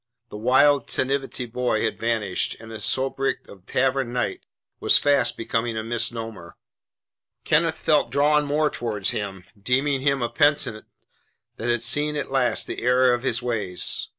The 0.29 0.35
wild 0.37 0.87
tantivy 0.87 1.45
boy 1.51 1.83
had 1.83 1.99
vanished, 1.99 2.55
and 2.59 2.71
the 2.71 2.79
sobriquet 2.81 3.47
of 3.47 3.67
"Tavern 3.67 4.11
Knight" 4.11 4.41
was 4.79 4.97
fast 4.97 5.37
becoming 5.37 5.77
a 5.77 5.83
misnomer. 5.83 6.55
Kenneth 7.45 7.77
felt 7.77 8.09
drawn 8.09 8.43
more 8.43 8.71
towards 8.71 9.11
him, 9.11 9.43
deeming 9.61 10.01
him 10.01 10.23
a 10.23 10.29
penitent 10.29 10.87
that 11.57 11.69
had 11.69 11.83
seen 11.83 12.15
at 12.15 12.31
last 12.31 12.65
the 12.65 12.81
error 12.81 13.13
of 13.13 13.21
his 13.21 13.43
ways. 13.43 14.09